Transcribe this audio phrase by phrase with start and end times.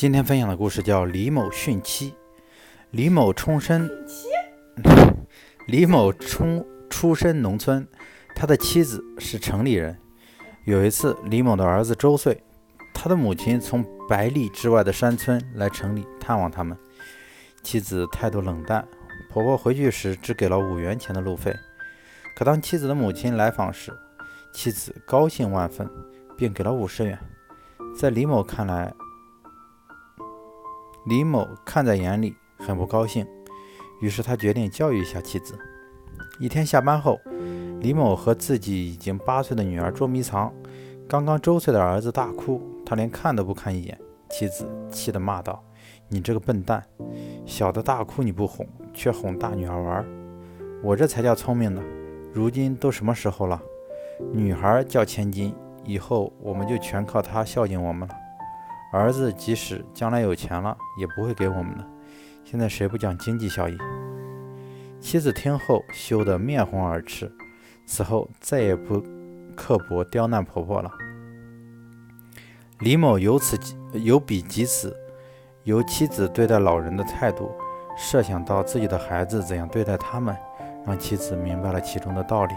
[0.00, 2.14] 今天分享的故事叫李某殉妻。
[2.90, 3.86] 李某出身，
[5.66, 7.86] 李某出出身农村，
[8.34, 9.94] 他的妻子是城里人。
[10.64, 12.42] 有一次，李某的儿子周岁，
[12.94, 16.74] 他的母亲从百里之外的山村来城里探望他们，
[17.62, 18.88] 妻子态度冷淡，
[19.28, 21.54] 婆婆回去时只给了五元钱的路费。
[22.34, 23.92] 可当妻子的母亲来访时，
[24.50, 25.86] 妻子高兴万分，
[26.38, 27.18] 并给了五十元。
[27.94, 28.90] 在李某看来，
[31.06, 33.26] 李某看在眼里，很不高兴，
[34.02, 35.58] 于是他决定教育一下妻子。
[36.38, 37.18] 一天下班后，
[37.80, 40.52] 李某和自己已经八岁的女儿捉迷藏，
[41.08, 43.98] 刚刚周岁的儿子大哭，他连看都不看一眼。
[44.28, 45.64] 妻子气得骂道
[46.08, 46.84] ：“你这个笨蛋，
[47.46, 50.06] 小的大哭你不哄，却哄大女儿玩，
[50.82, 51.82] 我这才叫聪明呢！
[52.32, 53.60] 如今都什么时候了？
[54.32, 55.54] 女孩叫千金，
[55.84, 58.14] 以后我们就全靠她孝敬我们了。”
[58.92, 61.86] 儿子即使将来有钱了，也不会给我们的。
[62.44, 63.78] 现在谁不讲经济效益？
[65.00, 67.30] 妻子听后羞得面红耳赤，
[67.86, 69.02] 此后再也不
[69.56, 70.90] 刻薄刁难婆婆了。
[72.80, 73.56] 李某由此
[73.92, 74.96] 由彼及此，
[75.64, 77.52] 由妻子对待老人的态度，
[77.96, 80.36] 设想到自己的孩子怎样对待他们，
[80.84, 82.54] 让妻子明白了其中的道理。